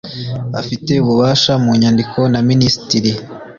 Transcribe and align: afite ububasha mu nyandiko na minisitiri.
afite 0.61 0.91
ububasha 0.97 1.53
mu 1.63 1.71
nyandiko 1.81 2.19
na 2.31 2.39
minisitiri. 2.49 3.11